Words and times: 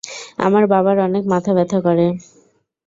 আমার 0.39 0.63
বাবার 0.67 0.97
অনেক 0.99 1.23
মাথা 1.33 1.51
ব্যথা 1.57 1.79
করে। 1.81 2.07